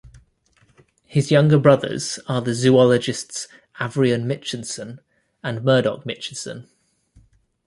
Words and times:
His 1.05 1.29
younger 1.29 1.59
brothers 1.59 2.17
are 2.27 2.41
the 2.41 2.55
zoologists 2.55 3.47
Avrion 3.79 4.23
Mitchison 4.25 4.97
and 5.43 5.63
Murdoch 5.63 6.05
Mitchison. 6.07 6.65